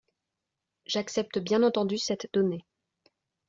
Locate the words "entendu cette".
1.61-2.27